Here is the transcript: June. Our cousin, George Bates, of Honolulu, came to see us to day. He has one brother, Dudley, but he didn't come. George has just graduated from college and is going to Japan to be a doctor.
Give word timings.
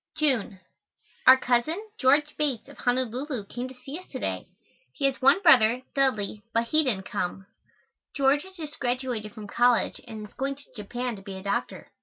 June. 0.17 0.59
Our 1.27 1.37
cousin, 1.37 1.79
George 1.99 2.35
Bates, 2.35 2.67
of 2.67 2.79
Honolulu, 2.79 3.45
came 3.45 3.67
to 3.67 3.75
see 3.75 3.99
us 3.99 4.07
to 4.07 4.17
day. 4.17 4.47
He 4.95 5.05
has 5.05 5.21
one 5.21 5.43
brother, 5.43 5.83
Dudley, 5.93 6.41
but 6.55 6.69
he 6.69 6.83
didn't 6.83 7.05
come. 7.05 7.45
George 8.15 8.41
has 8.41 8.55
just 8.55 8.79
graduated 8.79 9.31
from 9.35 9.45
college 9.45 10.01
and 10.07 10.27
is 10.27 10.33
going 10.33 10.55
to 10.55 10.73
Japan 10.75 11.15
to 11.17 11.21
be 11.21 11.35
a 11.35 11.43
doctor. 11.43 11.91